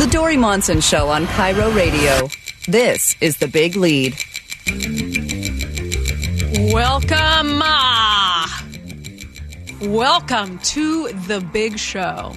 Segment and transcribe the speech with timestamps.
[0.00, 2.30] The Dori Monson Show on KIRO Radio.
[2.66, 4.14] This is the big lead.
[6.72, 8.64] Welcome, ah,
[9.82, 12.32] welcome to the big show.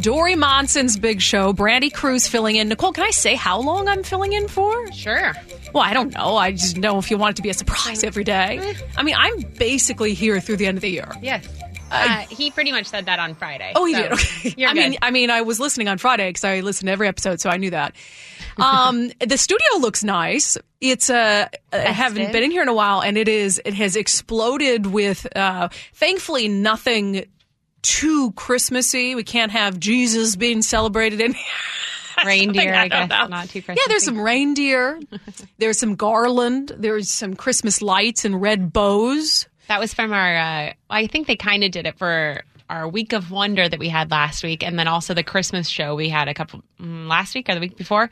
[0.00, 1.52] Dori Monson's big show.
[1.52, 2.68] Brandi Kruse filling in.
[2.68, 4.90] Nicole, can I say how long I'm filling in for?
[4.90, 5.32] Sure.
[5.72, 6.36] Well, I don't know.
[6.36, 8.74] I just know if you want it to be a surprise every day.
[8.96, 11.12] I mean, I'm basically here through the end of the year.
[11.22, 11.46] Yes.
[11.90, 13.72] Uh, he pretty much said that on Friday.
[13.74, 14.12] Oh, he so did.
[14.12, 14.54] Okay.
[14.56, 14.90] You're I good.
[14.90, 17.50] mean, I mean, I was listening on Friday because I listened to every episode, so
[17.50, 17.94] I knew that.
[18.58, 20.56] Um, the studio looks nice.
[20.80, 23.96] It's uh, I haven't been in here in a while, and it is it has
[23.96, 27.26] exploded with uh, thankfully nothing
[27.82, 29.14] too Christmassy.
[29.14, 31.44] We can't have Jesus being celebrated in here.
[32.24, 33.26] reindeer, I, don't guess, know.
[33.26, 34.98] not too Yeah, there's some reindeer.
[35.58, 36.72] there's some garland.
[36.76, 39.46] There's some Christmas lights and red bows.
[39.68, 40.36] That was from our.
[40.36, 43.88] Uh, I think they kind of did it for our week of wonder that we
[43.88, 47.34] had last week, and then also the Christmas show we had a couple mm, last
[47.34, 48.10] week or the week before,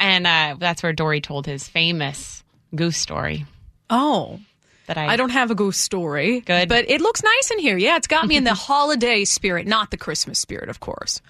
[0.00, 2.42] and uh, that's where Dori told his famous
[2.74, 3.46] goose story.
[3.90, 4.40] Oh,
[4.86, 6.40] That I, I don't have a goose story.
[6.40, 6.68] Good.
[6.68, 7.76] But it looks nice in here.
[7.76, 11.20] Yeah, it's got me in the holiday spirit, not the Christmas spirit, of course.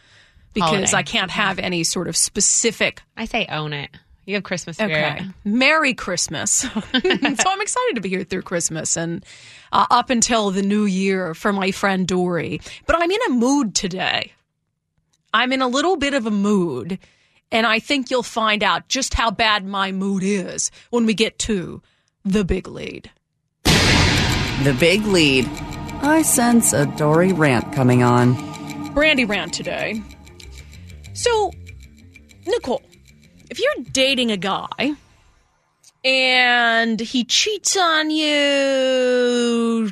[0.55, 0.97] Because Holiday.
[0.97, 3.03] I can't have any sort of specific.
[3.17, 3.91] I say own it.
[4.25, 5.20] You have Christmas spirit.
[5.20, 5.27] Okay.
[5.45, 6.51] Merry Christmas.
[6.61, 9.25] so I'm excited to be here through Christmas and
[9.73, 12.61] uh, up until the new year for my friend Dori.
[12.87, 14.33] But I'm in a mood today.
[15.34, 16.98] I'm in a little bit of a mood.
[17.51, 21.39] And I think you'll find out just how bad my mood is when we get
[21.41, 21.83] to
[22.25, 23.11] the big lead.
[23.64, 25.48] The big lead.
[26.03, 28.34] I sense a Dori rant coming on.
[28.95, 30.03] Brandi rant today.
[31.12, 31.53] So,
[32.47, 32.83] Nicole,
[33.53, 34.92] if you're dating a guy
[36.03, 39.91] and he cheats on you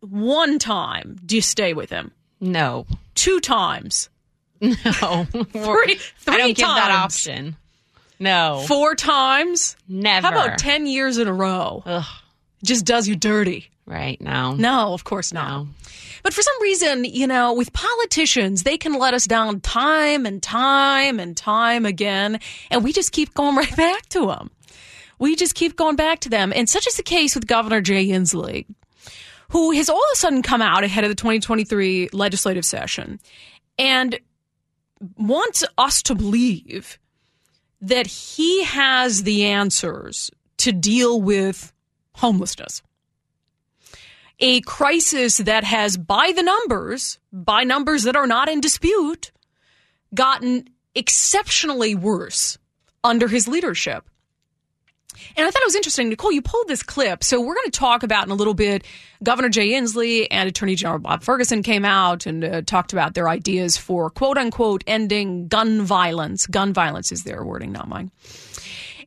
[0.00, 2.12] one time, do you stay with him?
[2.40, 4.08] No, Two times,
[4.60, 4.72] no.
[5.32, 5.98] three,
[6.28, 7.56] I don't give that times, option.
[8.20, 9.76] No, four times.
[9.88, 10.28] never.
[10.28, 11.82] How about ten years in a row?
[11.84, 12.04] Ugh,
[12.62, 13.68] Just does you dirty.
[13.90, 14.54] Right now.
[14.54, 15.64] No, of course not.
[15.64, 15.68] No.
[16.22, 20.42] But for some reason, you know, with politicians, they can let us down time and
[20.42, 22.40] time and time again,
[22.70, 24.50] and we just keep going right back to them.
[25.18, 26.52] We just keep going back to them.
[26.54, 28.66] And such is the case with Governor Jay Inslee,
[29.50, 33.20] who has all of a sudden come out ahead of the 2023 legislative session
[33.78, 34.18] and
[35.16, 36.98] wants us to believe
[37.82, 41.72] that he has the answers to deal with
[42.14, 42.82] homelessness
[44.40, 49.32] a crisis that has, by the numbers, by numbers that are not in dispute,
[50.14, 52.58] gotten exceptionally worse
[53.04, 54.08] under his leadership.
[55.36, 56.32] And I thought it was interesting, Nicole.
[56.32, 58.84] You pulled this clip, so we're going to talk about in a little bit.
[59.22, 63.28] Governor Jay Inslee and Attorney General Bob Ferguson came out and uh, talked about their
[63.28, 66.46] ideas for "quote unquote" ending gun violence.
[66.46, 68.10] Gun violence is their wording, not mine.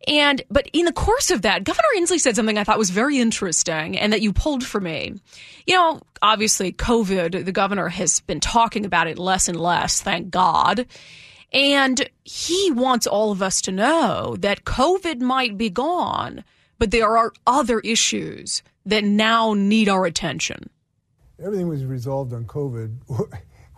[0.07, 3.19] And but in the course of that, Governor Inslee said something I thought was very
[3.19, 5.15] interesting and that you pulled for me.
[5.65, 10.29] You know, obviously COVID, the governor has been talking about it less and less, thank
[10.29, 10.85] God.
[11.53, 16.43] And he wants all of us to know that COVID might be gone,
[16.79, 20.69] but there are other issues that now need our attention.
[21.39, 22.97] everything was resolved on COVID.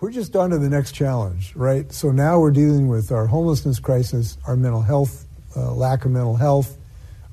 [0.02, 1.92] We're just on to the next challenge, right?
[1.92, 5.25] So now we're dealing with our homelessness crisis, our mental health,
[5.56, 6.78] uh, lack of mental health,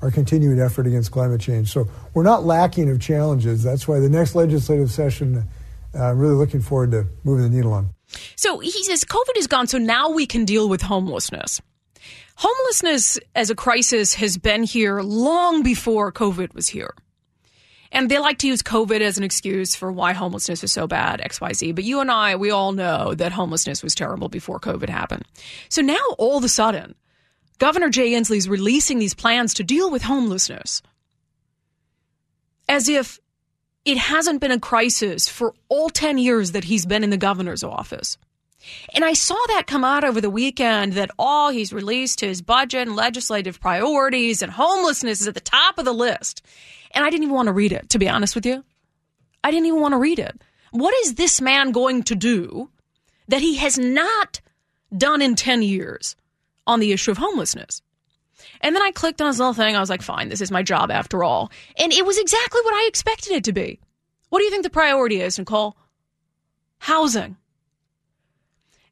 [0.01, 1.71] our continued effort against climate change.
[1.71, 3.63] So we're not lacking of challenges.
[3.63, 5.47] That's why the next legislative session,
[5.95, 7.89] uh, I'm really looking forward to moving the needle on.
[8.35, 11.61] So he says COVID is gone, so now we can deal with homelessness.
[12.35, 16.93] Homelessness as a crisis has been here long before COVID was here.
[17.91, 21.21] And they like to use COVID as an excuse for why homelessness is so bad,
[21.21, 21.75] XYZ.
[21.75, 25.25] But you and I, we all know that homelessness was terrible before COVID happened.
[25.69, 26.95] So now all of a sudden,
[27.63, 30.81] Governor Jay Inslee is releasing these plans to deal with homelessness
[32.67, 33.21] as if
[33.85, 37.63] it hasn't been a crisis for all 10 years that he's been in the governor's
[37.63, 38.17] office.
[38.93, 42.85] And I saw that come out over the weekend that, oh, he's released his budget
[42.85, 46.45] and legislative priorities, and homelessness is at the top of the list.
[46.91, 48.61] And I didn't even want to read it, to be honest with you.
[49.41, 50.41] I didn't even want to read it.
[50.71, 52.69] What is this man going to do
[53.29, 54.41] that he has not
[54.97, 56.17] done in 10 years
[56.67, 57.81] on the issue of homelessness?
[58.61, 59.75] And then I clicked on his little thing.
[59.75, 61.51] I was like, fine, this is my job after all.
[61.77, 63.79] And it was exactly what I expected it to be.
[64.29, 65.77] What do you think the priority is, Nicole?
[66.79, 67.37] Housing.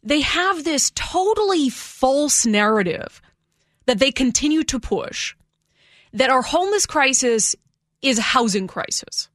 [0.04, 3.22] They have this totally false narrative
[3.86, 5.36] that they continue to push
[6.14, 7.56] that our homeless crisis
[8.02, 9.30] is a housing crisis.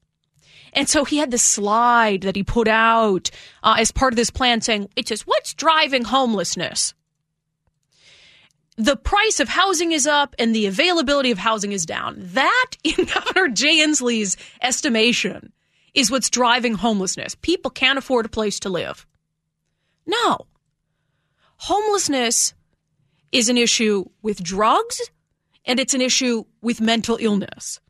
[0.73, 3.31] And so he had this slide that he put out
[3.62, 6.94] uh, as part of this plan saying, it says, what's driving homelessness?
[8.76, 12.17] The price of housing is up and the availability of housing is down.
[12.19, 15.52] That, in Governor Jay Inslee's estimation,
[15.94, 17.34] is what's driving homelessness.
[17.37, 19.06] People can't afford a place to live.
[20.06, 20.46] No.
[21.56, 22.52] Homelessness
[23.32, 25.11] is an issue with drugs
[25.64, 27.81] and it's an issue with mental illness.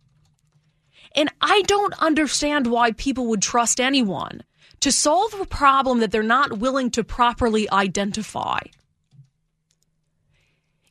[1.14, 4.44] And I don't understand why people would trust anyone
[4.80, 8.60] to solve a problem that they're not willing to properly identify.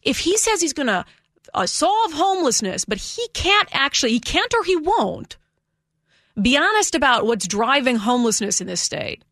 [0.06, 1.06] If he says he's going to
[1.54, 5.38] uh, solve homelessness, but he can't actually, he can't or he won't
[6.42, 9.24] be honest about what's driving homelessness in this state,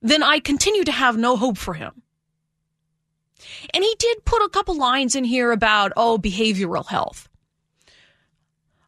[0.00, 2.02] then I continue to have no hope for him.
[3.74, 7.28] And he did put a couple lines in here about, oh, behavioral health.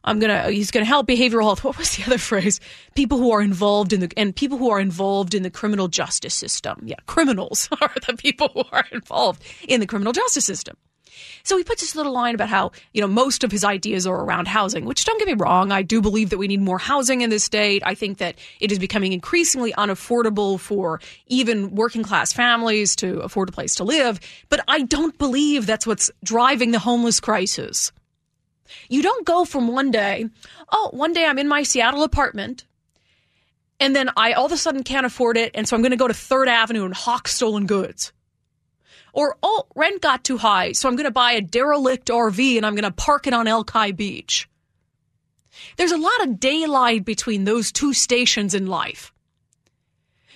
[0.03, 1.63] I'm gonna he's gonna help behavioral health.
[1.63, 2.59] What was the other phrase?
[2.95, 6.33] People who are involved in the and people who are involved in the criminal justice
[6.33, 6.81] system.
[6.83, 10.75] Yeah, criminals are the people who are involved in the criminal justice system.
[11.43, 14.23] So he puts this little line about how, you know, most of his ideas are
[14.23, 15.71] around housing, which don't get me wrong.
[15.71, 17.83] I do believe that we need more housing in this state.
[17.85, 23.49] I think that it is becoming increasingly unaffordable for even working class families to afford
[23.49, 24.19] a place to live.
[24.49, 27.91] But I don't believe that's what's driving the homeless crisis.
[28.89, 30.29] You don't go from one day,
[30.71, 32.65] oh, one day I'm in my Seattle apartment
[33.81, 35.51] and then I all of a sudden can't afford it.
[35.55, 38.13] And so I'm going to go to Third Avenue and hawk stolen goods.
[39.13, 42.65] Or, oh, rent got too high, so I'm going to buy a derelict RV and
[42.65, 44.47] I'm going to park it on Alki Beach.
[45.77, 49.11] There's a lot of daylight between those two stations in life.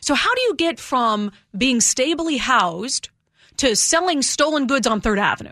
[0.02, 3.10] So, how do you get from being stably housed
[3.58, 5.52] to selling stolen goods on Third Avenue?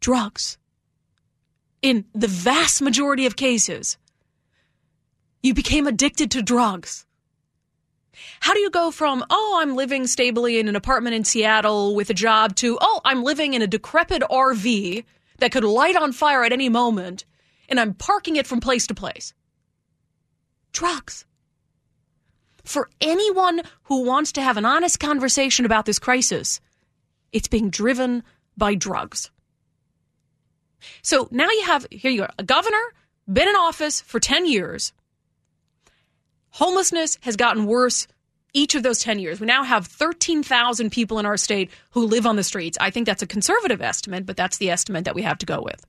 [0.00, 0.58] Drugs.
[1.82, 3.96] In the vast majority of cases,
[5.42, 7.06] you became addicted to drugs.
[8.40, 12.10] How do you go from, oh, I'm living stably in an apartment in Seattle with
[12.10, 15.04] a job to, oh, I'm living in a decrepit RV
[15.38, 17.24] that could light on fire at any moment
[17.70, 19.32] and I'm parking it from place to place?
[20.72, 21.24] Drugs.
[22.64, 26.60] For anyone who wants to have an honest conversation about this crisis,
[27.32, 28.22] it's being driven
[28.56, 29.30] by drugs.
[31.02, 32.82] So now you have, here you go, a governor,
[33.32, 34.92] been in office for 10 years.
[36.50, 38.06] Homelessness has gotten worse
[38.52, 39.40] each of those 10 years.
[39.40, 42.76] We now have 13,000 people in our state who live on the streets.
[42.80, 45.62] I think that's a conservative estimate, but that's the estimate that we have to go
[45.62, 45.84] with.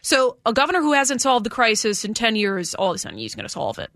[0.00, 3.18] So, a governor who hasn't solved the crisis in 10 years, all of a sudden
[3.18, 3.90] he's going to solve it.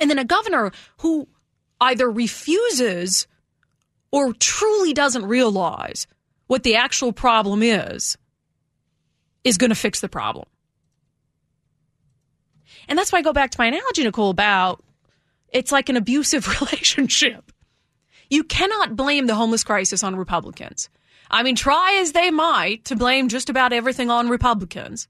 [0.00, 1.28] And then a governor who
[1.80, 3.26] either refuses
[4.10, 6.06] or truly doesn't realize
[6.46, 8.16] what the actual problem is,
[9.42, 10.46] is going to fix the problem.
[12.88, 14.82] And that's why I go back to my analogy, Nicole, about
[15.52, 17.52] it's like an abusive relationship.
[18.30, 20.88] You cannot blame the homeless crisis on Republicans.
[21.30, 25.08] I mean, try as they might to blame just about everything on Republicans.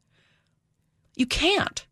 [1.17, 1.87] You can't.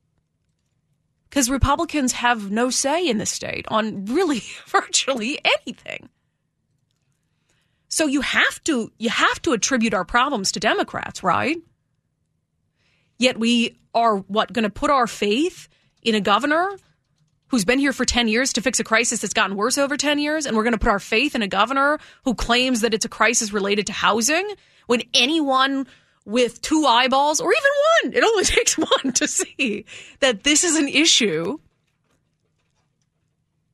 [1.28, 6.08] Because Republicans have no say in the state on really virtually anything.
[7.88, 11.58] So you have to you have to attribute our problems to Democrats, right?
[13.20, 15.68] Yet we are what going to put our faith
[16.02, 16.70] in a governor
[17.48, 20.18] who's been here for 10 years to fix a crisis that's gotten worse over 10
[20.18, 23.04] years, and we're going to put our faith in a governor who claims that it's
[23.04, 24.50] a crisis related to housing
[24.86, 25.86] when anyone
[26.24, 27.70] with two eyeballs, or even
[28.04, 29.84] one, it only takes one to see
[30.20, 31.58] that this is an issue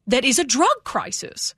[0.08, 1.54] that is a drug crisis.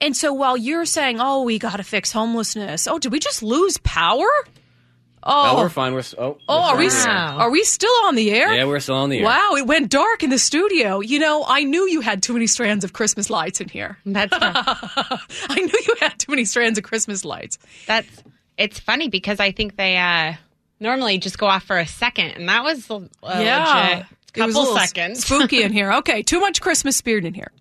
[0.00, 3.42] And so while you're saying, oh, we got to fix homelessness, oh, did we just
[3.42, 4.28] lose power?
[5.22, 5.92] Oh, we're fine.
[5.92, 7.36] We're oh, oh, are we Wow.
[7.38, 8.52] are we still on the air?
[8.54, 9.24] Yeah, we're still on the air.
[9.24, 11.00] Wow, it went dark in the studio.
[11.00, 13.98] You know, I knew you had too many strands of Christmas lights in here.
[14.06, 17.58] That's I knew you had too many strands of Christmas lights.
[17.86, 18.08] that's
[18.56, 20.34] it's funny because I think they uh
[20.80, 24.06] normally just go off for a second, and that was a, a legit It was
[24.28, 25.24] a couple little seconds.
[25.24, 25.92] spooky in here.
[25.94, 27.52] Okay, too much Christmas spirit in here.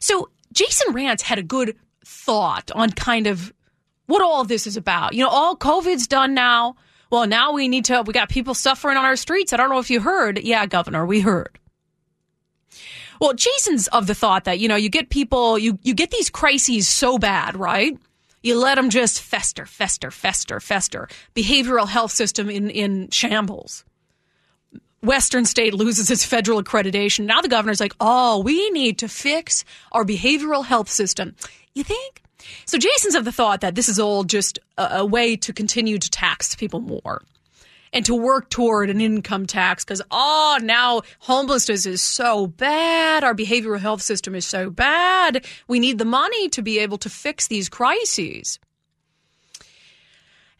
[0.00, 3.52] So Jason Rantz had a good thought on kind of
[4.12, 5.14] what all this is about.
[5.14, 6.76] You know, all COVID's done now.
[7.10, 8.02] Well, now we need to.
[8.02, 9.54] We got people suffering on our streets.
[9.54, 10.38] I don't know if you heard.
[10.38, 11.58] Yeah, Governor, we heard.
[13.22, 16.28] Well, Jason's of the thought that you know you get people you you get these
[16.28, 17.96] crises so bad, right?
[18.42, 21.08] You let them just fester, fester, fester, fester.
[21.34, 23.82] Behavioral health system in in shambles.
[25.02, 27.24] Western state loses its federal accreditation.
[27.24, 31.34] Now the governor's like, oh, we need to fix our behavioral health system.
[31.74, 32.21] You think?
[32.66, 35.98] So Jason's of the thought that this is all just a, a way to continue
[35.98, 37.22] to tax people more.
[37.92, 43.22] and to work toward an income tax because, oh, ah, now homelessness is so bad.
[43.22, 45.44] Our behavioral health system is so bad.
[45.68, 48.58] We need the money to be able to fix these crises.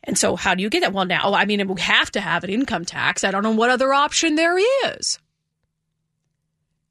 [0.04, 0.92] And so, how do you get that?
[0.92, 3.24] Well, now, I mean, we have to have an income tax.
[3.24, 5.18] I don't know what other option there is.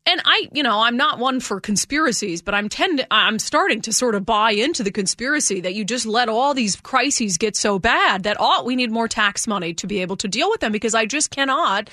[0.06, 3.94] And I, you know, I'm not one for conspiracies, but I'm tend I'm starting to
[3.94, 7.78] sort of buy into the conspiracy that you just let all these crises get so
[7.78, 10.72] bad that all we need more tax money to be able to deal with them
[10.72, 11.90] because I just cannot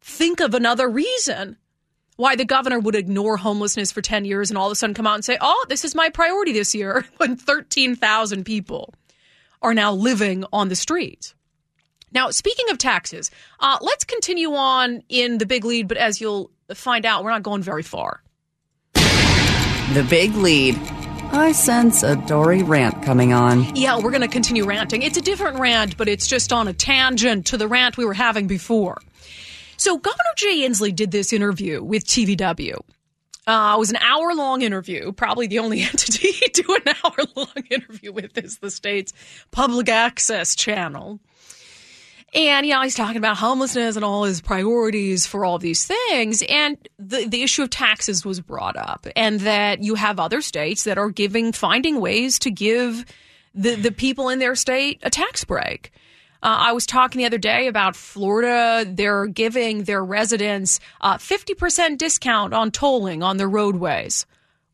[0.00, 1.56] think of another reason
[2.16, 5.06] why the governor would ignore homelessness for 10 years and all of a sudden come
[5.06, 8.94] out and say, "Oh, this is my priority this year," when 13,000 people
[9.62, 11.34] are now living on the streets.
[12.12, 16.50] Now, speaking of taxes, uh, let's continue on in the big lead, but as you'll
[16.74, 18.22] find out, we're not going very far.
[18.94, 20.78] The big lead.
[21.30, 23.76] I sense a Dori rant coming on.
[23.76, 25.02] Yeah, we're going to continue ranting.
[25.02, 28.14] It's a different rant, but it's just on a tangent to the rant we were
[28.14, 28.98] having before.
[29.76, 32.80] So, Governor Jay Inslee did this interview with TVW.
[33.46, 35.12] Uh, it was an hour long interview.
[35.12, 39.12] Probably the only entity to do an hour long interview with is the state's
[39.50, 41.20] public access channel.
[42.34, 46.42] And, you know, he's talking about homelessness and all his priorities for all these things.
[46.48, 50.84] And the, the issue of taxes was brought up, and that you have other states
[50.84, 53.06] that are giving, finding ways to give
[53.54, 55.90] the, the people in their state a tax break.
[56.42, 58.88] Uh, I was talking the other day about Florida.
[58.88, 64.24] They're giving their residents uh, 50% discount on tolling on their roadways,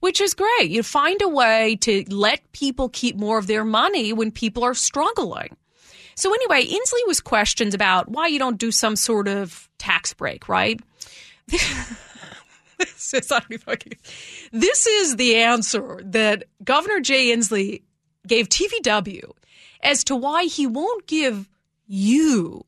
[0.01, 0.71] which is great.
[0.71, 4.75] You find a way to let people keep more of their money when people are
[4.75, 5.57] struggling.
[6.15, 10.49] So anyway, Inslee was questioned about why you don't do some sort of tax break,
[10.49, 10.81] right?
[11.47, 13.33] this, is,
[14.53, 17.83] this is the answer that Governor Jay Inslee
[18.27, 19.31] gave TVW
[19.83, 21.49] as to why he won't give
[21.87, 22.65] you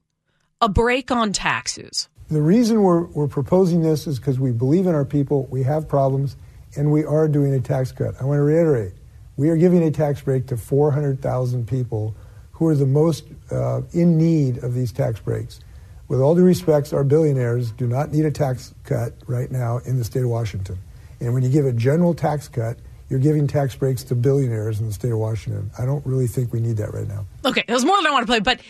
[0.60, 2.08] a break on taxes.
[2.28, 5.88] The reason we're, we're proposing this is because we believe in our people, we have
[5.88, 6.36] problems,
[6.76, 8.14] and we are doing a tax cut.
[8.20, 8.92] I want to reiterate
[9.36, 12.14] we are giving a tax break to 400,000 people
[12.56, 15.60] who are the most uh, in need of these tax breaks.
[16.08, 19.98] With all due respect, our billionaires do not need a tax cut right now in
[19.98, 20.78] the state of Washington.
[21.20, 22.78] And when you give a general tax cut,
[23.10, 25.70] you're giving tax breaks to billionaires in the state of Washington.
[25.78, 27.26] I don't really think we need that right now.
[27.44, 28.60] Okay, there's more than I want to play, but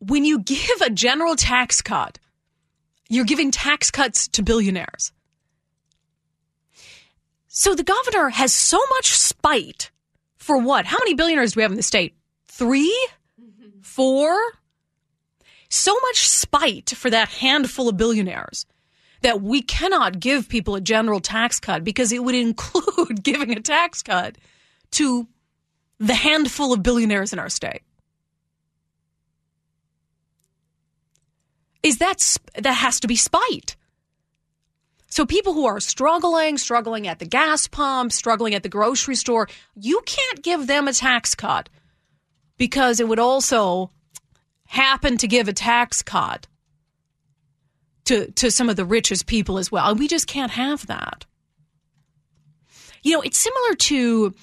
[0.00, 2.18] when you give a general tax cut,
[3.10, 5.12] you're giving tax cuts to billionaires.
[7.48, 9.90] So the governor has so much spite
[10.38, 10.86] for what?
[10.86, 12.16] How many billionaires do we have in the state?
[12.62, 13.08] Three,
[13.80, 14.38] four.
[15.68, 18.66] So much spite for that handful of billionaires
[19.22, 23.60] that we cannot give people a general tax cut because it would include giving a
[23.60, 24.36] tax cut
[24.92, 25.26] to
[25.98, 27.82] the handful of billionaires in our state.
[31.82, 33.74] Is that that has to be spite?
[35.08, 39.48] So people who are struggling, struggling at the gas pump, struggling at the grocery store,
[39.74, 41.68] you can't give them a tax cut
[42.62, 43.90] because it would also
[44.66, 46.46] happen to give a tax cut
[48.04, 49.90] to, to some of the richest people as well.
[49.90, 51.26] And we just can't have that.
[53.02, 54.34] You know, it's similar to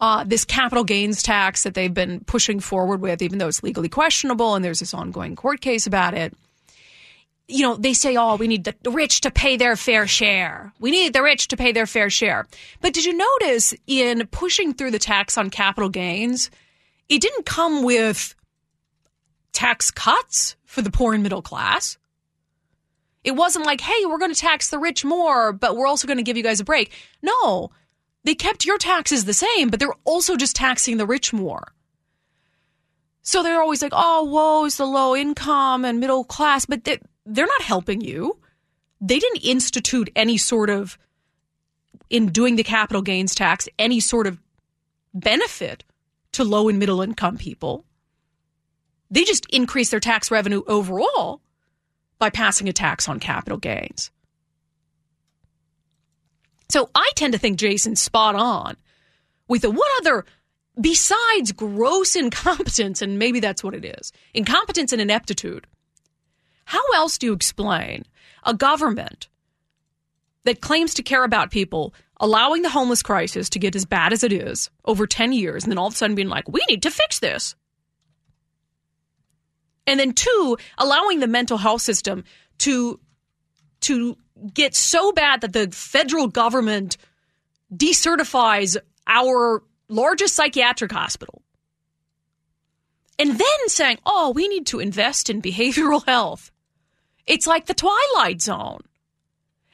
[0.00, 3.88] uh, this capital gains tax that they've been pushing forward with, even though it's legally
[3.88, 6.34] questionable and there's this ongoing court case about it.
[7.46, 10.72] You know, they say, oh, we need the rich to pay their fair share.
[10.80, 12.48] We need the rich to pay their fair share.
[12.80, 16.50] But did you notice in pushing through the tax on capital gains,
[17.08, 18.34] it didn't come with
[19.52, 21.98] tax cuts for the poor and middle class.
[23.24, 26.18] It wasn't like, hey, we're going to tax the rich more, but we're also going
[26.18, 26.92] to give you guys a break.
[27.22, 27.70] No,
[28.24, 31.72] they kept your taxes the same, but they're also just taxing the rich more.
[33.22, 36.98] So they're always like, oh, woe is the low income and middle class, but they,
[37.26, 38.38] they're not helping you.
[39.00, 40.98] They didn't institute any sort of,
[42.08, 44.38] in doing the capital gains tax, any sort of
[45.12, 45.84] benefit
[46.32, 47.84] to low and middle income people.
[49.10, 51.40] They just increase their tax revenue overall
[52.18, 54.10] by passing a tax on capital gains.
[56.68, 58.76] So I tend to think Jason's spot on
[59.46, 60.24] with the what other
[60.80, 65.66] besides gross incompetence, and maybe that's what it is incompetence and ineptitude.
[66.64, 68.04] How else do you explain
[68.44, 69.28] a government
[70.44, 74.24] that claims to care about people allowing the homeless crisis to get as bad as
[74.24, 76.82] it is over 10 years, and then all of a sudden being like, we need
[76.82, 77.54] to fix this.
[79.86, 82.24] And then two, allowing the mental health system
[82.58, 83.00] to
[83.80, 84.16] to
[84.52, 86.96] get so bad that the federal government
[87.72, 91.42] decertifies our largest psychiatric hospital
[93.18, 96.50] and then saying, oh, we need to invest in behavioral health.
[97.26, 98.80] It's like the Twilight Zone.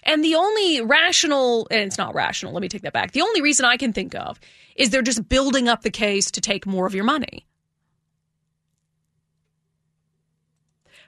[0.05, 3.13] And the only rational, and it's not rational, let me take that back.
[3.13, 4.39] The only reason I can think of
[4.77, 7.47] is they're just building up the case to take more of your money.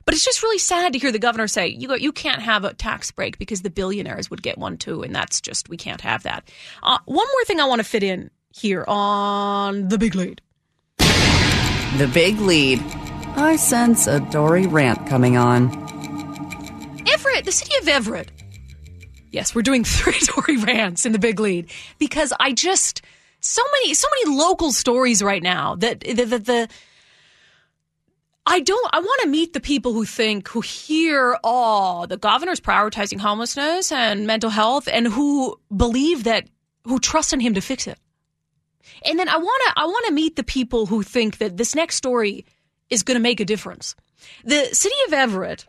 [0.06, 2.72] But it's just really sad to hear the governor say, you, you can't have a
[2.72, 5.02] tax break because the billionaires would get one too.
[5.02, 6.48] And that's just, we can't have that.
[6.82, 10.40] Uh, one more thing I want to fit in here on the big lead.
[10.98, 12.80] The big lead.
[13.36, 15.70] I sense a Dori rant coming on.
[17.12, 18.30] Everett, the city of Everett.
[19.36, 23.02] Yes, we're doing three Dori rants in the big lead because I just
[23.40, 26.68] so many so many local stories right now that the, the, the
[28.46, 32.60] I don't I want to meet the people who think who hear oh the governor's
[32.60, 36.48] prioritizing homelessness and mental health and who believe that
[36.84, 37.98] who trust in him to fix it.
[39.04, 41.74] And then I want to I want to meet the people who think that this
[41.74, 42.46] next story
[42.88, 43.94] is going to make a difference.
[44.44, 45.66] The city of Everett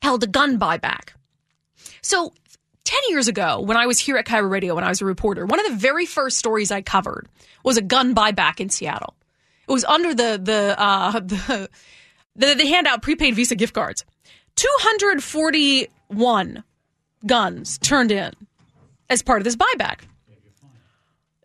[0.00, 1.10] held a gun buyback.
[2.00, 2.32] So
[2.84, 5.46] 10 years ago, when I was here at KIRO Radio, when I was a reporter,
[5.46, 7.28] one of the very first stories I covered
[7.62, 9.14] was a gun buyback in Seattle.
[9.66, 11.70] It was under the, the, uh, the,
[12.36, 14.04] the, prepaid Visa gift cards.
[14.56, 16.64] 241
[17.26, 18.32] guns turned in
[19.08, 20.00] as part of this buyback.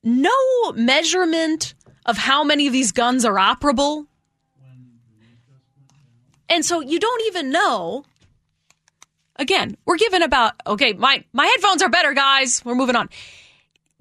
[0.03, 1.73] No measurement
[2.05, 4.07] of how many of these guns are operable.
[6.49, 8.03] And so you don't even know
[9.39, 12.63] Again, we're giving about okay, my my headphones are better, guys.
[12.63, 13.09] We're moving on.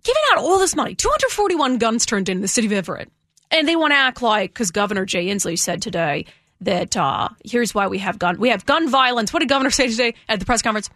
[0.02, 3.10] Giving out all this money, 241 guns turned in the city of Everett.
[3.50, 6.26] And they want to act like because Governor Jay Inslee said today
[6.60, 9.32] that uh, here's why we have gun we have gun violence.
[9.32, 10.90] What did Governor say today at the press conference?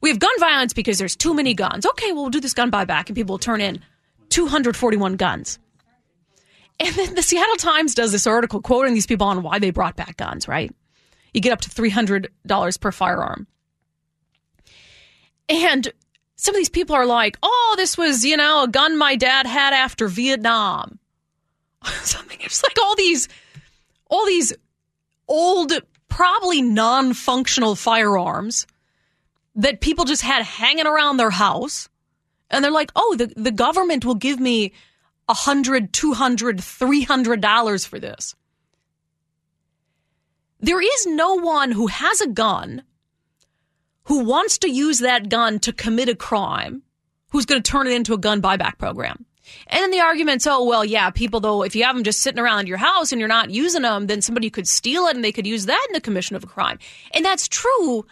[0.00, 1.86] We have gun violence because there's too many guns.
[1.86, 3.80] Okay, well we'll do this gun buyback and people will turn in
[4.28, 5.58] 241 guns.
[6.78, 9.96] And then the Seattle Times does this article quoting these people on why they brought
[9.96, 10.70] back guns, right?
[11.34, 13.46] You get up to $300 per firearm.
[15.48, 15.92] And
[16.36, 19.46] some of these people are like, oh, this was, you know, a gun my dad
[19.46, 20.98] had after Vietnam.
[22.02, 23.28] Something it's like all these
[24.10, 24.54] all these
[25.26, 25.72] old,
[26.08, 28.66] probably non-functional firearms
[29.54, 31.88] that people just had hanging around their house.
[32.50, 34.72] And they're like, oh, the, the government will give me
[35.28, 38.34] a hundred, two hundred, three hundred dollars for this.
[40.60, 42.82] There is no one who has a gun
[44.08, 46.82] who wants to use that gun to commit a crime
[47.30, 49.26] who's going to turn it into a gun buyback program.
[49.66, 52.40] And then the argument's, oh, well, yeah, people, though, if you have them just sitting
[52.40, 55.32] around your house and you're not using them, then somebody could steal it and they
[55.32, 56.78] could use that in the commission of a crime.
[57.12, 58.06] And that's true.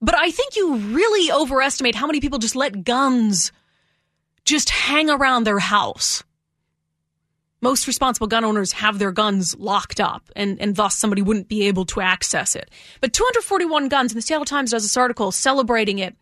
[0.00, 3.52] But I think you really overestimate how many people just let guns
[4.46, 6.24] just hang around their house
[7.60, 11.66] most responsible gun owners have their guns locked up and, and thus somebody wouldn't be
[11.66, 12.70] able to access it.
[13.00, 16.16] But 241 guns, and the Seattle Times does this article celebrating it.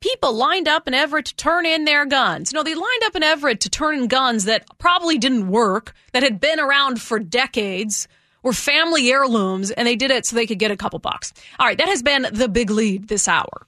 [0.00, 2.52] People lined up in Everett to turn in their guns.
[2.52, 6.22] No, they lined up in Everett to turn in guns that probably didn't work, that
[6.22, 8.06] had been around for decades,
[8.42, 11.32] were family heirlooms, and they did it so they could get a couple bucks.
[11.58, 13.66] All right, that has been the big lead this hour.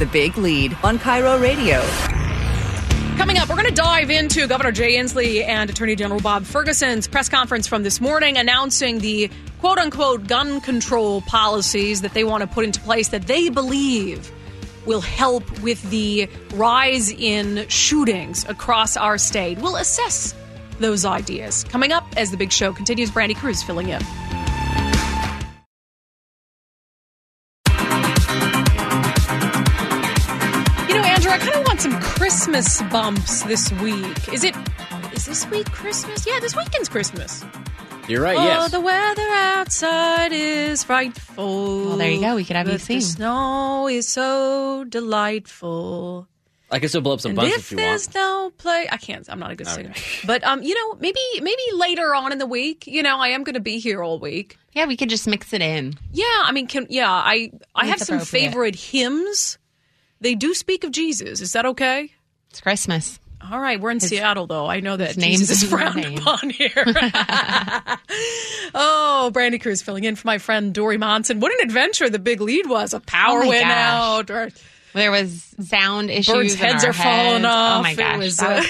[0.00, 2.17] The big lead on KIRO Radio.
[3.18, 7.08] Coming up, we're going to dive into Governor Jay Inslee and Attorney General Bob Ferguson's
[7.08, 9.28] press conference from this morning announcing the
[9.58, 14.30] quote unquote gun control policies that they want to put into place that they believe
[14.86, 19.58] will help with the rise in shootings across our state.
[19.58, 20.32] We'll assess
[20.78, 21.64] those ideas.
[21.64, 24.00] Coming up as the big show continues, Brandi Kruse filling in.
[32.38, 34.32] Christmas bumps this week.
[34.32, 34.54] Is it?
[35.12, 36.24] Is this week Christmas?
[36.24, 37.44] Yeah, this weekend's Christmas.
[38.06, 38.36] You're right.
[38.38, 38.70] Oh, yes.
[38.70, 41.86] the weather outside is frightful.
[41.86, 42.36] Well, there you go.
[42.36, 42.98] We could have you sing.
[42.98, 46.28] The snow is so delightful.
[46.70, 48.14] I can still blow up some and buns if, if you there's want.
[48.14, 49.28] no play, I can't.
[49.28, 49.92] I'm not a good singer.
[50.24, 52.86] But um, you know, maybe maybe later on in the week.
[52.86, 54.56] You know, I am going to be here all week.
[54.74, 55.98] Yeah, we could just mix it in.
[56.12, 59.58] Yeah, I mean, can yeah, I I have some favorite hymns.
[60.20, 61.40] They do speak of Jesus.
[61.40, 62.12] Is that okay?
[62.50, 63.18] It's Christmas.
[63.50, 64.66] All right, we're in Seattle, though.
[64.66, 66.18] I know that name's Jesus is frowned name.
[66.18, 66.72] upon here.
[68.74, 71.40] oh, Brandi Kruse filling in for my friend Dori Monson.
[71.40, 72.94] What an adventure the big lead was.
[72.94, 73.72] A power Oh went gosh.
[73.72, 74.30] out.
[74.30, 74.50] Or,
[74.94, 76.34] There was sound issues.
[76.34, 77.78] Birds' heads are falling off.
[77.80, 78.62] Oh my It gosh, was, uh,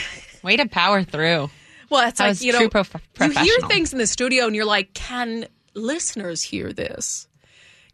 [0.42, 1.50] way to power through.
[1.90, 4.64] well, it's That like, you know, prof- you hear things in the studio and you're
[4.64, 7.27] like, can listeners hear this?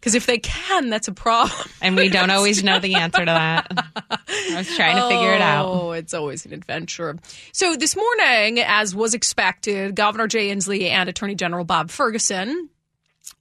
[0.05, 1.67] Because if they can, that's a problem.
[1.81, 3.67] And we don't always know the answer to that.
[4.29, 5.67] I was trying to figure it out.
[5.67, 7.17] Oh, it's always an adventure.
[7.53, 12.69] So this morning, as was expected, Governor Jay Inslee and Attorney General Bob Ferguson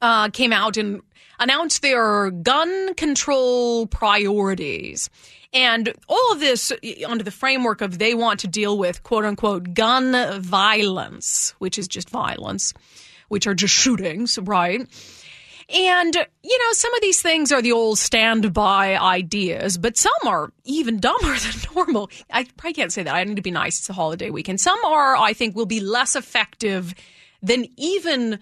[0.01, 1.01] uh, came out and
[1.37, 5.09] announced their gun control priorities.
[5.51, 6.71] And all of this
[7.05, 11.89] under the framework of they want to deal with quote unquote gun violence, which is
[11.89, 12.73] just violence,
[13.27, 14.87] which are just shootings, right?
[15.69, 20.51] And, you know, some of these things are the old standby ideas, but some are
[20.65, 22.09] even dumber than normal.
[22.31, 23.13] I probably can't say that.
[23.13, 23.79] I need to be nice.
[23.79, 24.59] It's a holiday weekend.
[24.59, 26.93] Some are, I think, will be less effective
[27.41, 28.39] than even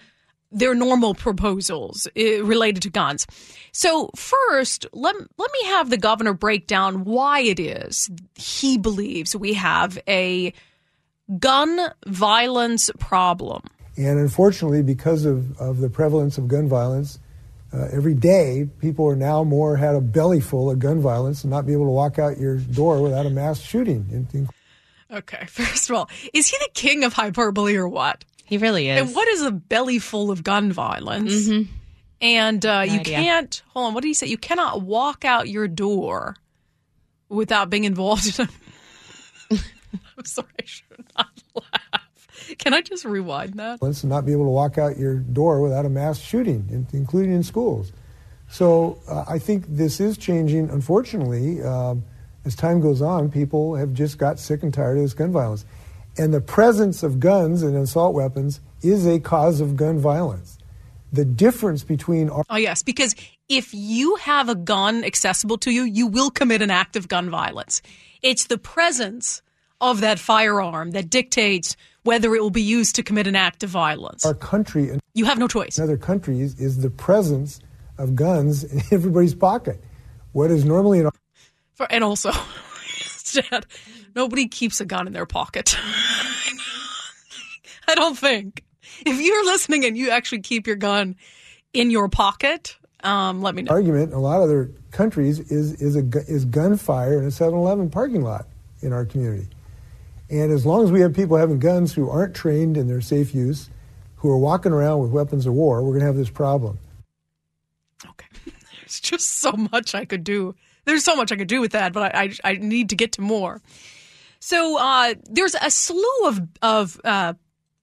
[0.51, 3.25] their normal proposals uh, related to guns.
[3.71, 9.35] So first, let, let me have the governor break down why it is he believes
[9.35, 10.53] we have a
[11.39, 13.63] gun violence problem.
[13.97, 17.19] And unfortunately, because of, of the prevalence of gun violence,
[17.73, 21.51] uh, every day people are now more had a belly full of gun violence and
[21.51, 24.49] not be able to walk out your door without a mass shooting.
[25.11, 28.23] Okay, first of all, is he the king of hyperbole or what?
[28.45, 28.99] He really is.
[29.01, 31.47] And what is a belly full of gun violence?
[31.47, 31.71] Mm-hmm.
[32.21, 33.17] And uh, No you idea.
[33.17, 34.27] can't, hold on, what did he say?
[34.27, 36.35] You cannot walk out your door
[37.29, 39.57] without being involved in a.
[40.17, 42.07] I'm sorry, I should not laugh.
[42.59, 43.81] Can I just rewind that?
[43.81, 47.33] and not be able to walk out your door without a mass shooting, in- including
[47.33, 47.91] in schools.
[48.49, 50.69] So uh, I think this is changing.
[50.69, 52.03] Unfortunately, um,
[52.45, 55.65] as time goes on, people have just got sick and tired of this gun violence.
[56.17, 60.57] And the presence of guns and assault weapons is a cause of gun violence.
[61.13, 63.15] The difference between our Oh, yes, because
[63.47, 67.29] if you have a gun accessible to you, you will commit an act of gun
[67.29, 67.81] violence.
[68.21, 69.41] It's the presence
[69.79, 73.69] of that firearm that dictates whether it will be used to commit an act of
[73.69, 74.25] violence.
[74.25, 75.77] our country and You have no choice.
[75.77, 77.59] In other countries is the presence
[77.97, 79.83] of guns in everybody's pocket.
[80.31, 81.09] What is normally an
[81.73, 82.31] For, and also,
[83.23, 83.65] Chad,
[84.15, 85.77] nobody keeps a gun in their pocket.
[87.87, 88.63] I don't think.
[89.05, 91.15] If you're listening and you actually keep your gun
[91.73, 93.71] in your pocket, um, let me know.
[93.71, 97.89] argument in a lot of other countries is is a is gunfire in a 7-Eleven
[97.89, 98.47] parking lot
[98.81, 99.47] in our community.
[100.31, 103.35] And as long as we have people having guns who aren't trained in their safe
[103.35, 103.69] use,
[104.15, 106.79] who are walking around with weapons of war, we're going to have this problem.
[108.07, 108.27] Okay.
[108.79, 110.55] There's just so much I could do.
[110.85, 113.11] There's so much I could do with that, but I, I, I need to get
[113.13, 113.61] to more.
[114.39, 117.33] So uh, there's a slew of, of uh,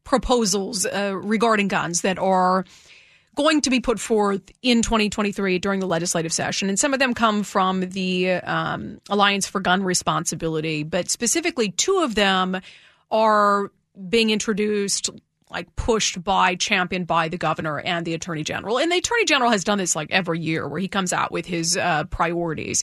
[0.02, 2.64] proposals uh, regarding guns that are
[3.38, 6.68] going to be put forth in 2023 during the legislative session.
[6.68, 11.98] And some of them come from the um, Alliance for Gun Responsibility, but specifically two
[11.98, 12.60] of them
[13.12, 13.70] are
[14.08, 15.08] being introduced
[15.50, 18.76] like pushed by championed by the governor and the attorney general.
[18.76, 21.46] And the attorney general has done this like every year where he comes out with
[21.46, 22.82] his uh, priorities.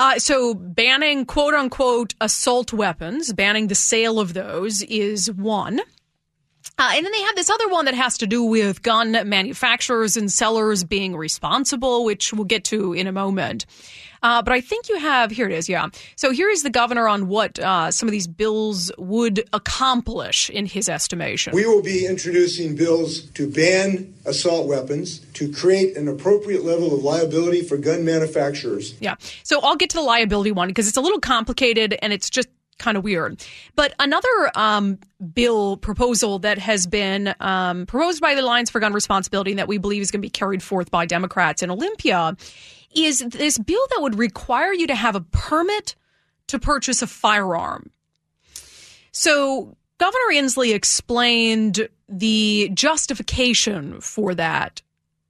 [0.00, 5.80] Uh, so banning quote unquote assault weapons banning the sale of those is one
[6.78, 10.16] uh, and then they have this other one that has to do with gun manufacturers
[10.16, 13.64] and sellers being responsible, which we'll get to in a moment.
[14.22, 15.88] Uh, but I think you have here it is, yeah.
[16.16, 20.66] So here is the governor on what uh, some of these bills would accomplish in
[20.66, 21.54] his estimation.
[21.54, 27.04] We will be introducing bills to ban assault weapons, to create an appropriate level of
[27.04, 29.14] liability for gun manufacturers, Yeah.
[29.44, 32.48] So I'll get to the liability one because it's a little complicated and it's just
[32.78, 33.44] kind of weird.
[33.74, 34.98] But another um,
[35.34, 39.78] bill proposal that has been um, proposed by the Alliance for Gun Responsibility that we
[39.78, 42.36] believe is going to be carried forth by Democrats in Olympia
[42.94, 45.94] is this bill that would require you to have a permit
[46.48, 47.90] to purchase a firearm.
[49.12, 54.82] So Governor Inslee explained the justification for that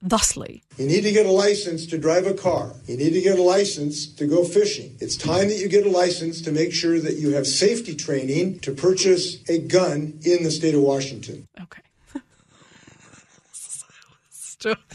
[0.09, 0.63] thusly.
[0.77, 2.73] You need to get a license to drive a car.
[2.87, 4.97] You need to get a license to go fishing.
[5.01, 8.61] It's time that you get a license to make sure that you have safety training
[8.61, 11.49] to purchase a gun in the state of Washington.
[11.61, 11.83] Okay.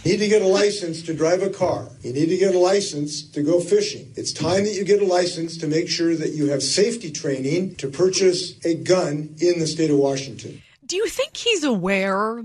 [0.04, 1.88] You need to get a license to drive a car.
[2.02, 4.12] You need to get a license to go fishing.
[4.18, 7.76] It's time that you get a license to make sure that you have safety training
[7.76, 10.62] to purchase a gun in the state of Washington.
[10.86, 12.44] Do you think he's aware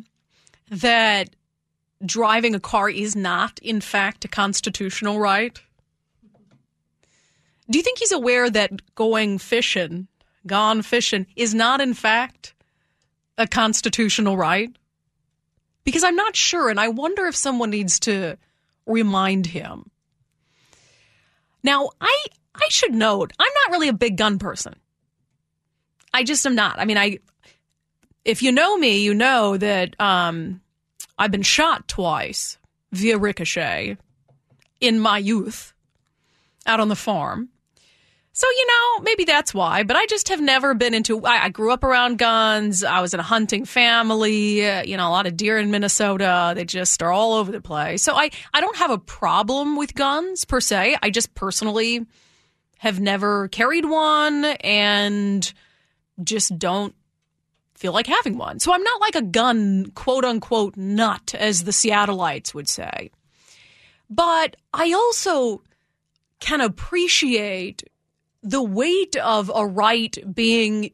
[0.71, 1.35] that
[2.05, 5.59] driving a car is not, in fact, a constitutional right?
[7.69, 10.09] Do you think he's aware that going fishing,
[10.47, 12.55] gone fishing, is not, in fact,
[13.39, 14.71] a constitutional right?
[15.85, 18.37] Because I'm not sure, and I wonder if someone needs to
[18.87, 19.91] remind him.
[21.63, 24.75] Now, I I should note I'm not really a big gun person.
[26.15, 26.79] I just am not.
[26.79, 27.19] I mean, I
[28.25, 30.61] if you know me, you know that um,
[31.19, 32.59] I've been shot twice
[32.93, 33.97] via ricochet
[34.81, 35.73] in my youth
[36.67, 37.49] out on the farm.
[38.33, 41.25] So, you know, maybe that's why, but I just have never been into.
[41.25, 42.85] I, I grew up around guns.
[42.85, 46.53] I was in a hunting family, uh, you know, a lot of deer in Minnesota.
[46.55, 48.03] They just are all over the place.
[48.03, 50.99] So I, I don't have a problem with guns per se.
[51.03, 52.05] I just personally
[52.77, 55.51] have never carried one and
[56.23, 56.95] just don't
[57.77, 58.59] feel like having one.
[58.59, 63.11] So I'm not like a gun, quote unquote, nut, as the Seattleites would say.
[64.09, 65.63] But I also
[66.41, 67.85] can appreciate
[68.43, 70.91] the weight of a right being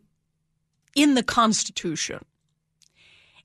[0.95, 2.25] in the Constitution.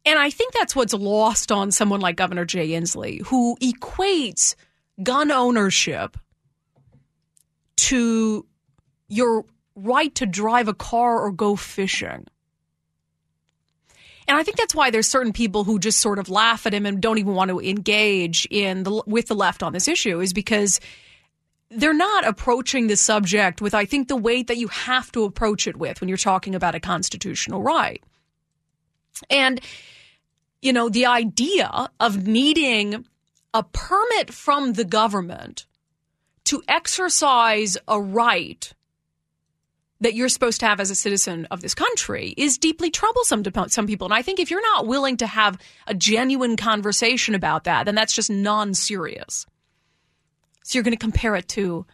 [0.06, 4.56] And I think that's what's lost on someone like Governor Jay Inslee, who equates
[5.04, 6.18] gun ownership
[7.76, 8.46] to
[9.10, 9.46] your
[9.76, 12.26] right to drive a car or go fishing.
[14.28, 16.86] And I think that's why there's certain people who just sort of laugh at him
[16.86, 20.34] and don't even want to engage in the with the left on this issue is
[20.34, 20.80] because
[21.70, 25.68] they're not approaching the subject with, I think, the weight that you have to approach
[25.68, 28.02] it with when you're talking about a constitutional right.
[29.30, 29.60] And,
[30.62, 33.06] you know, the idea of needing
[33.54, 35.66] a permit from the government
[36.46, 38.74] to exercise a right
[40.02, 43.66] that you're supposed to have as a citizen of this country is deeply troublesome to
[43.70, 44.06] some people.
[44.06, 45.58] And I think if you're not willing to have
[45.88, 49.46] a genuine conversation about that, then that's just non serious.
[50.64, 51.86] So you're going to compare it to.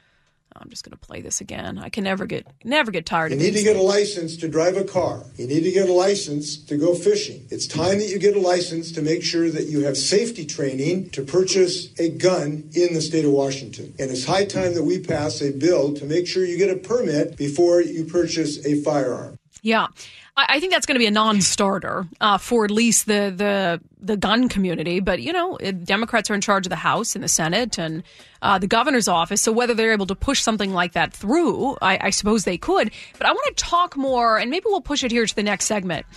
[0.55, 1.77] I'm just going to play this again.
[1.77, 3.45] I can never get never get tired you of it.
[3.45, 3.83] You need to get things.
[3.83, 5.23] a license to drive a car.
[5.37, 7.47] You need to get a license to go fishing.
[7.49, 11.09] It's time that you get a license to make sure that you have safety training
[11.11, 13.93] to purchase a gun in the state of Washington.
[13.99, 16.75] And it's high time that we pass a bill to make sure you get a
[16.75, 19.39] permit before you purchase a firearm.
[19.61, 19.87] Yeah.
[20.35, 24.17] I think that's going to be a non-starter uh, for at least the, the the
[24.17, 24.99] gun community.
[24.99, 28.01] But you know, Democrats are in charge of the House and the Senate and
[28.41, 29.41] uh, the governor's office.
[29.41, 32.89] So whether they're able to push something like that through, I, I suppose they could.
[33.19, 35.65] But I want to talk more, and maybe we'll push it here to the next
[35.65, 36.07] segment.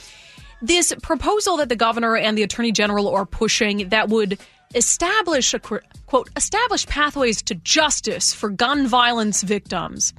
[0.62, 4.38] This proposal that the governor and the attorney general are pushing that would
[4.74, 10.14] establish a quote establish pathways to justice for gun violence victims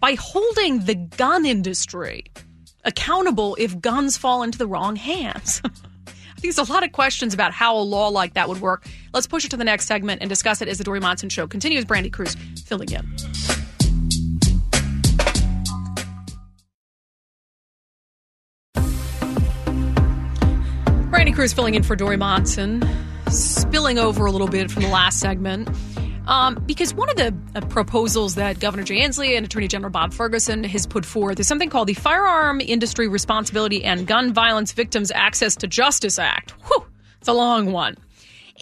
[0.00, 2.24] by holding the gun industry
[2.86, 5.60] accountable if guns fall into the wrong hands.
[6.06, 8.86] I think there's a lot of questions about how a law like that would work.
[9.12, 11.46] Let's push it to the next segment and discuss it as the Dori Monson Show
[11.46, 11.84] continues.
[11.84, 13.02] Brandi Kruse filling in.
[21.10, 22.86] Brandi Kruse filling in for Dori Monson,
[23.30, 25.68] spilling over a little bit from the last segment.
[26.26, 30.12] Um, because one of the uh, proposals that Governor Jay Inslee and Attorney General Bob
[30.12, 35.12] Ferguson has put forth is something called the Firearm Industry Responsibility and Gun Violence Victims
[35.14, 36.52] Access to Justice Act.
[36.66, 36.84] Whew,
[37.20, 37.96] it's a long one.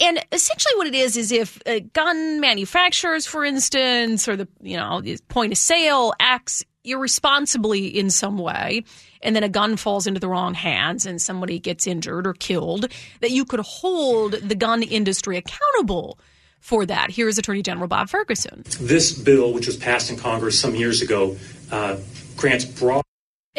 [0.00, 4.76] And essentially, what it is is if uh, gun manufacturers, for instance, or the you
[4.76, 8.84] know point of sale acts irresponsibly in some way,
[9.22, 12.88] and then a gun falls into the wrong hands and somebody gets injured or killed,
[13.20, 16.18] that you could hold the gun industry accountable
[16.64, 17.10] for that.
[17.10, 18.62] Here is Attorney General Bob Ferguson.
[18.80, 21.36] This bill, which was passed in Congress some years ago,
[21.70, 21.98] uh,
[22.36, 23.04] grants broad.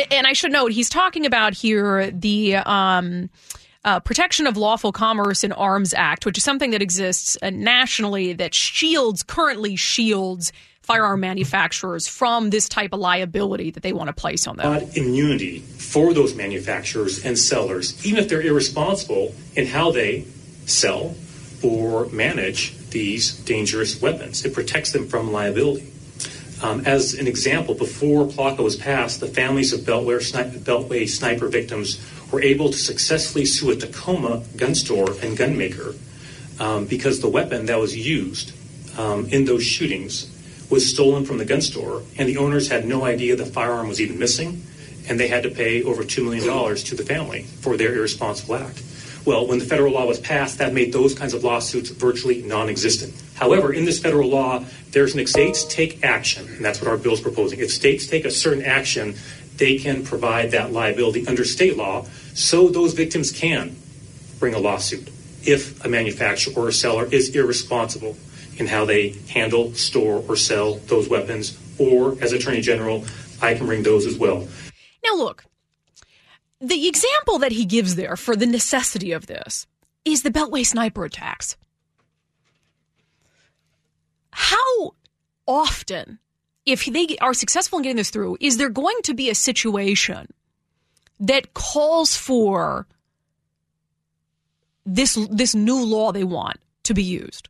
[0.09, 2.57] And I should note, he's talking about here the.
[2.57, 3.29] Um,
[3.83, 8.33] uh, Protection of Lawful Commerce in Arms Act, which is something that exists uh, nationally
[8.33, 14.13] that shields, currently shields firearm manufacturers from this type of liability that they want to
[14.13, 14.89] place on them.
[14.95, 20.25] Immunity for those manufacturers and sellers, even if they're irresponsible in how they
[20.65, 21.13] sell
[21.65, 24.45] or manage these dangerous weapons.
[24.45, 25.91] It protects them from liability.
[26.61, 31.47] Um, as an example, before PLCAA was passed, the families of Beltway, sni- Beltway sniper
[31.47, 31.99] victims
[32.31, 35.93] were able to successfully sue a Tacoma gun store and gun maker
[36.59, 38.53] um, because the weapon that was used
[38.97, 40.31] um, in those shootings
[40.69, 44.01] was stolen from the gun store, and the owners had no idea the firearm was
[44.01, 44.63] even missing,
[45.07, 48.81] and they had to pay over $2 million to the family for their irresponsible act.
[49.25, 52.69] Well, when the federal law was passed, that made those kinds of lawsuits virtually non
[52.69, 53.13] existent.
[53.33, 57.13] However, in this federal law, there's an states take action, and that's what our bill
[57.13, 57.59] is proposing.
[57.59, 59.15] If states take a certain action,
[59.57, 63.75] they can provide that liability under state law so those victims can
[64.39, 65.09] bring a lawsuit
[65.43, 68.17] if a manufacturer or a seller is irresponsible
[68.57, 73.03] in how they handle, store, or sell those weapons, or as Attorney General,
[73.41, 74.47] I can bring those as well.
[75.03, 75.45] Now, look,
[76.61, 79.67] the example that he gives there for the necessity of this
[80.03, 81.57] is the Beltway sniper attacks.
[84.31, 84.93] How
[85.47, 86.19] often,
[86.65, 90.27] if they are successful in getting this through, is there going to be a situation
[91.19, 92.87] that calls for
[94.85, 97.49] this this new law they want to be used?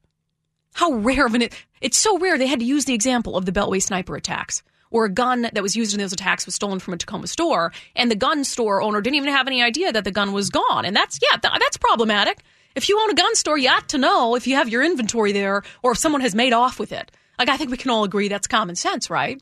[0.74, 1.50] How rare of an
[1.82, 5.06] it's so rare they had to use the example of the Beltway sniper attacks, where
[5.06, 8.10] a gun that was used in those attacks was stolen from a Tacoma store, and
[8.10, 10.86] the gun store owner didn't even have any idea that the gun was gone.
[10.86, 12.44] And that's yeah, th- that's problematic.
[12.76, 15.32] If you own a gun store, you ought to know if you have your inventory
[15.32, 17.12] there or if someone has made off with it.
[17.40, 19.42] Like I think we can all agree that's common sense, right?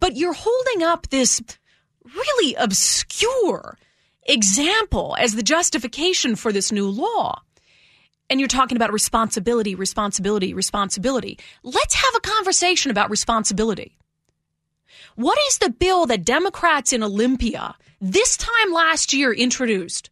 [0.00, 1.40] But you're holding up this
[2.16, 3.78] really obscure
[4.24, 7.40] example as the justification for this new law.
[8.30, 11.38] And you're talking about responsibility, responsibility, responsibility.
[11.62, 13.96] Let's have a conversation about responsibility.
[15.16, 20.10] What is the bill that Democrats in Olympia this time last year introduced?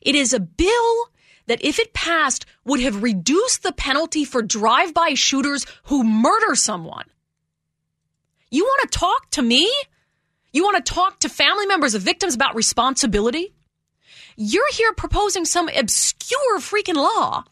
[0.00, 1.10] It is a bill
[1.46, 6.54] that, if it passed, would have reduced the penalty for drive by shooters who murder
[6.54, 7.06] someone.
[8.50, 9.72] You want to talk to me?
[10.52, 13.54] You want to talk to family members of victims about responsibility?
[14.36, 17.44] You're here proposing some obscure freaking law.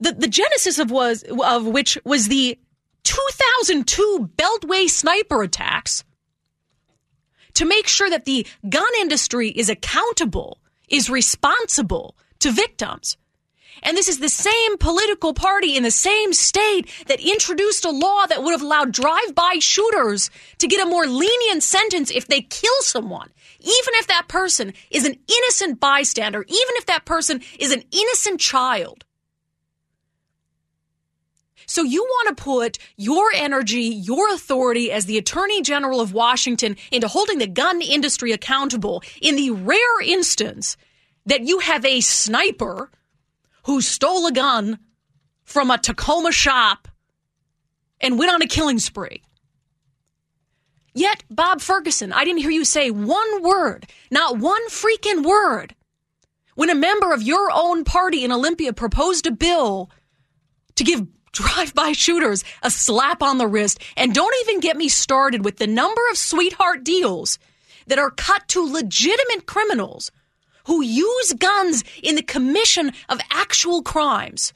[0.00, 2.58] The, the genesis of was of which was the
[3.04, 6.04] 2002 Beltway sniper attacks
[7.54, 13.16] to make sure that the gun industry is accountable, is responsible to victims.
[13.82, 18.26] And this is the same political party in the same state that introduced a law
[18.26, 22.80] that would have allowed drive-by shooters to get a more lenient sentence if they kill
[22.80, 23.30] someone.
[23.60, 28.40] Even if that person is an innocent bystander, even if that person is an innocent
[28.40, 29.04] child.
[31.66, 36.76] So you want to put your energy, your authority as the Attorney General of Washington
[36.90, 40.76] into holding the gun industry accountable in the rare instance
[41.26, 42.90] that you have a sniper
[43.66, 44.80] who stole a gun
[45.44, 46.88] from a Tacoma shop
[48.00, 49.22] and went on a killing spree.
[50.94, 55.74] Yet, Bob Ferguson, I didn't hear you say one word, not one freaking word,
[56.54, 59.90] when a member of your own party in Olympia proposed a bill
[60.76, 63.78] to give drive by shooters a slap on the wrist.
[63.96, 67.38] And don't even get me started with the number of sweetheart deals
[67.86, 70.10] that are cut to legitimate criminals
[70.66, 74.52] who use guns in the commission of actual crimes.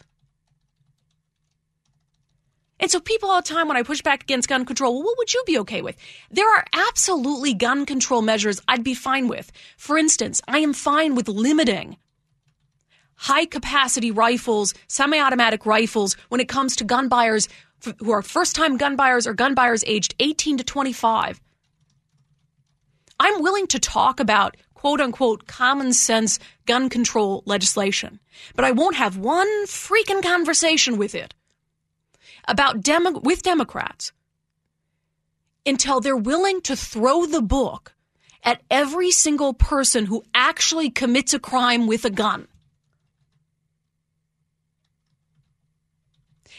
[2.84, 5.16] And so people all the time when I push back against gun control, well, what
[5.16, 5.96] would you be okay with?
[6.30, 9.50] There are absolutely gun control measures I'd be fine with.
[9.78, 11.96] For instance, I am fine with limiting
[13.16, 17.48] high capacity rifles, semi automatic rifles when it comes to gun buyers
[18.00, 21.40] who are first time gun buyers or gun buyers aged 18 to 25.
[23.18, 28.20] I'm willing to talk about quote unquote common sense gun control legislation,
[28.54, 31.32] but I won't have one freaking conversation with it
[32.46, 34.12] about Demo- with Democrats
[35.66, 37.94] until they're willing to throw the book
[38.42, 42.46] at every single person who actually commits a crime with a gun.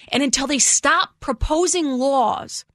[0.10, 2.65] And until they stop proposing laws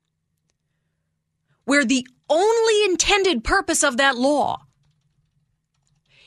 [1.65, 4.63] where the only intended purpose of that law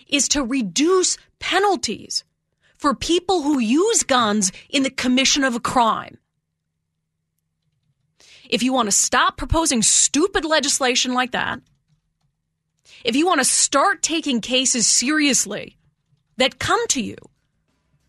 [0.08, 2.24] is to reduce penalties
[2.78, 6.17] for people who use guns in the commission of a crime.
[8.49, 11.62] If you want to stop proposing stupid legislation like that,
[13.03, 15.77] if you want to start taking cases seriously
[16.38, 17.15] that come to you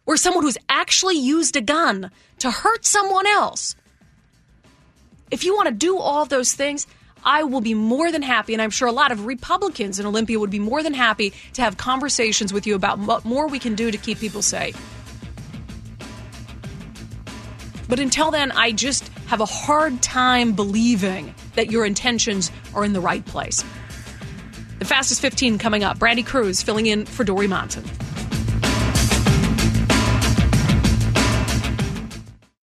[0.04, 3.74] where someone who's actually used a gun to hurt someone else,
[5.30, 6.86] if you want to do all those things,
[7.24, 10.38] I will be more than happy, and I'm sure a lot of Republicans in Olympia
[10.38, 13.74] would be more than happy to have conversations with you about what more we can
[13.74, 14.76] do to keep people safe.
[17.88, 22.92] But until then, I just have a hard time believing that your intentions are in
[22.92, 23.64] the right place.
[24.78, 25.98] The fastest 15 coming up.
[25.98, 27.84] Brandi Kruse filling in for Dori Monson.